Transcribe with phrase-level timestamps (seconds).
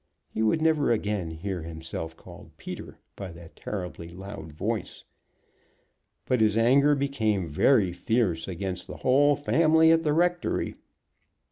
[0.33, 5.03] He would never again hear himself called Peter by that terribly loud voice.
[6.25, 10.73] But his anger became very fierce against the whole family at the rectory.